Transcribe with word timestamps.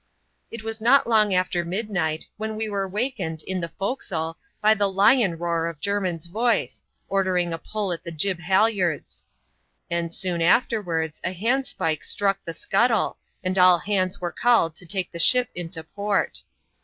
It 0.49 0.63
was 0.63 0.81
not 0.81 1.05
long 1.07 1.31
after 1.31 1.63
midnight, 1.63 2.27
when 2.35 2.55
we 2.55 2.67
were 2.67 2.87
wakened 2.87 3.43
in 3.43 3.59
the 3.61 3.69
forecastle 3.69 4.35
by 4.59 4.73
the 4.73 4.89
lion 4.89 5.37
roar 5.37 5.67
of 5.67 5.79
Jermin's 5.79 6.25
voice, 6.25 6.81
ordering 7.07 7.53
a 7.53 7.59
pull 7.59 7.91
at 7.91 8.01
the 8.03 8.09
jib 8.11 8.39
halyards; 8.39 9.23
and 9.91 10.11
soon 10.11 10.41
afterwards, 10.41 11.21
a 11.23 11.33
handspike 11.35 12.03
struck 12.03 12.39
the 12.43 12.53
scuttle, 12.55 13.19
and 13.43 13.59
all 13.59 13.77
hands 13.77 14.19
were 14.19 14.31
called 14.31 14.75
to 14.77 14.87
take 14.87 15.11
the 15.11 15.19
ship 15.19 15.49
into 15.53 15.83
port. 15.83 16.41